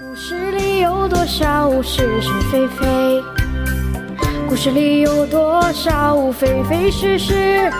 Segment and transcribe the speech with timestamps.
[0.00, 3.22] 故事里有多少是是非非？
[4.48, 7.34] 故事里有多少非非是是？《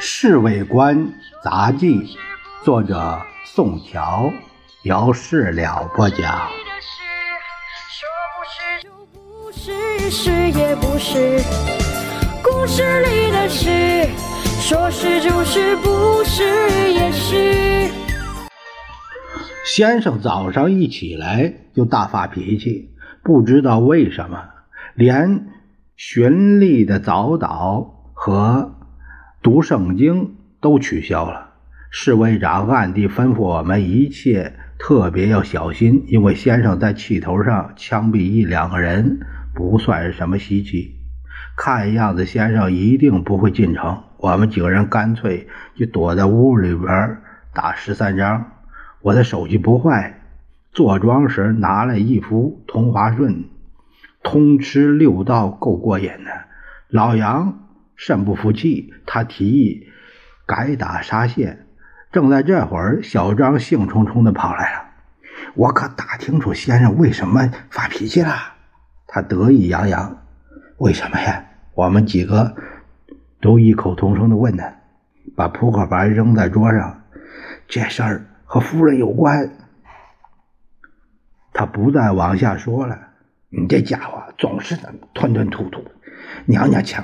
[0.00, 1.06] 侍卫官
[1.44, 1.96] 杂记》，
[2.64, 4.32] 作者宋乔，
[4.84, 6.48] 由事了播讲。
[7.90, 11.42] 说不是就不是，是也不是。
[12.42, 14.08] 故事里的事，
[14.62, 17.71] 说是就是，不是也是。
[19.74, 22.90] 先生早上一起来就大发脾气，
[23.22, 24.50] 不知道为什么，
[24.94, 25.46] 连
[25.96, 28.74] 循例的早祷和
[29.40, 31.54] 读圣经都取消了。
[31.90, 39.20] 侍卫长暗地吩咐我们一切特别要小心，因为先生在气头上枪毙一两个人
[39.54, 40.96] 不算什么稀奇。
[41.56, 47.16] 看样子先生一定不会进城，我们几个人干脆就躲在屋里边
[47.54, 48.51] 打十三张。
[49.02, 50.20] 我的手气不坏，
[50.72, 53.44] 坐庄时拿了一副同花顺，
[54.22, 56.30] 通吃六道够过瘾的。
[56.88, 59.88] 老杨甚不服气，他提议
[60.46, 61.66] 改打沙县。
[62.12, 64.84] 正在这会儿，小张兴冲冲地跑来了。
[65.54, 68.34] 我可打听出先生为什么发脾气了。
[69.06, 70.18] 他得意洋洋。
[70.78, 71.44] 为什么呀？
[71.74, 72.54] 我们几个
[73.40, 74.74] 都异口同声地问他，
[75.34, 77.02] 把扑克牌扔在桌上。
[77.66, 79.50] 这事儿和夫人有关。
[81.54, 82.98] 他不再往下说了。
[83.48, 84.76] 你这家伙总是
[85.14, 85.82] 吞吞吐吐，
[86.44, 87.02] 娘娘腔。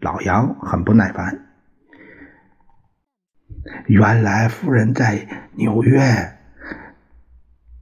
[0.00, 1.46] 老杨很不耐烦。
[3.86, 6.38] 原来夫人在纽约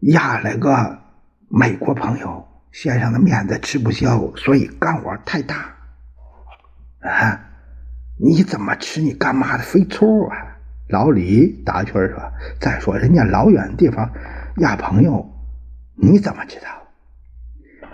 [0.00, 0.98] 压了个
[1.48, 5.76] 美国朋友，先生的面子吃不消，所以肝火太大。
[7.02, 7.40] 啊，
[8.18, 10.55] 你怎么吃你干妈的肥醋啊？
[10.88, 14.08] 老李打趣说：“再说人家老远地方
[14.58, 15.28] 压朋友，
[15.96, 16.68] 你怎么知道？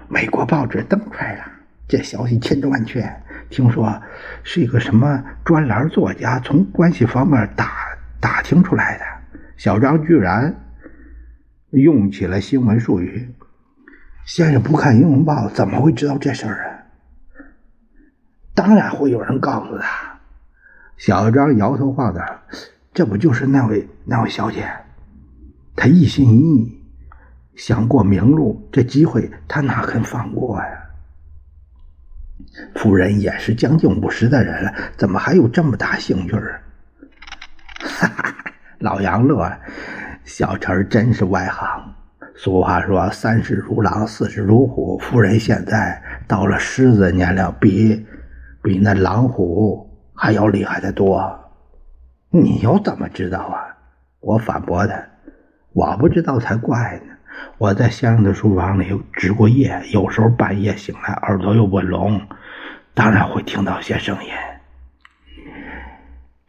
[0.08, 1.44] 美国报纸登出来了，
[1.88, 3.02] 这消息千真万确。
[3.48, 4.02] 听说
[4.42, 7.70] 是一个什么专栏作家从关系方面打
[8.20, 9.04] 打听出来的。
[9.56, 10.54] 小张居然
[11.70, 13.34] 用起了新闻术语。
[14.26, 16.68] 先生不看英文报，怎么会知道这事儿啊？
[18.54, 20.18] 当然会有人告诉他。
[20.98, 22.22] 小张摇头晃脑。
[22.94, 24.70] 这不就是那位那位小姐？
[25.74, 26.82] 她一心一意
[27.54, 30.66] 想过明路，这机会她哪肯放过呀？
[32.74, 36.62] 夫人也是将近五十的人了，怎么还有这么大兴趣儿？
[37.80, 38.34] 哈哈，
[38.80, 39.50] 老杨乐，
[40.24, 41.94] 小陈真是外行。
[42.34, 48.06] 俗话说“三十如狼，四十如虎”，夫人现在到了狮子年龄，比
[48.62, 51.38] 比那狼虎还要厉害的多。
[52.34, 53.76] 你又怎么知道啊？
[54.20, 54.94] 我反驳他，
[55.74, 57.12] 我不知道才怪呢。
[57.58, 62.22] 我在先生的书房里值过夜，有时候半夜醒来，耳朵又不聋，
[62.94, 64.30] 当然会听到些声音。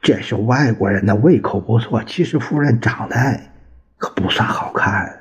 [0.02, 3.18] 这是外国人的胃口不错，其实夫人长得
[3.98, 5.20] 可不算好看。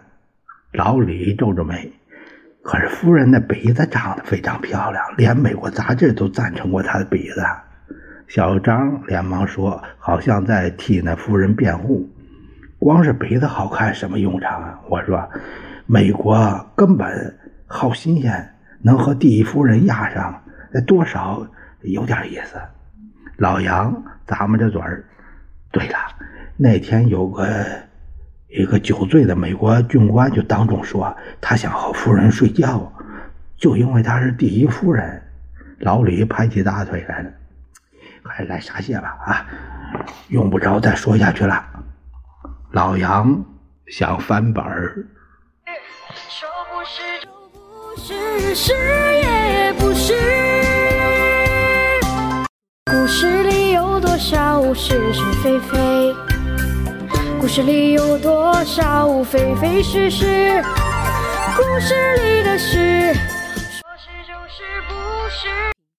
[0.72, 1.92] 老李皱着眉，
[2.62, 7.44] 可是夫人的鼻子长得非常漂亮，连美国杂志都赞成过她的鼻子。
[8.34, 12.08] 小张连忙说：“好像在替那夫人辩护，
[12.78, 15.28] 光是鼻子好看什么用场啊？”我说
[15.84, 21.46] ：“美国根本好新鲜，能和第一夫人压上，那多少
[21.82, 22.58] 有点意思。”
[23.36, 25.04] 老杨咂摸着嘴儿。
[25.70, 25.98] 对了，
[26.56, 27.46] 那天有个
[28.48, 32.90] 一个酒醉的美国军官就当众说，他想和夫人睡觉，
[33.58, 35.20] 就因为她是第一夫人。
[35.80, 37.30] 老李拍起大腿来了。
[38.24, 39.46] 还是来沙蟹吧啊，
[40.28, 41.64] 用不着再说下去了。
[42.70, 43.44] 老杨
[43.86, 45.06] 想翻本儿。
[46.28, 48.72] 说不是就不是，是
[49.20, 50.14] 也不是。
[52.90, 56.14] 故事里有多少是是非非？
[57.40, 60.62] 故事里有多少非非是是？
[61.56, 63.14] 故事里的事。